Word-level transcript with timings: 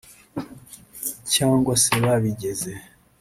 cyangwa 1.33 1.73
se 1.83 1.91
babigeze 2.03 2.71